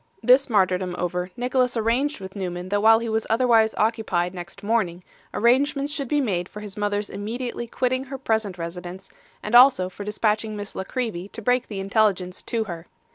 [0.23, 5.03] This martyrdom over, Nicholas arranged with Newman that while he was otherwise occupied next morning,
[5.31, 9.11] arrangements should be made for his mother's immediately quitting her present residence,
[9.43, 12.87] and also for dispatching Miss La Creevy to break the intelligence to her.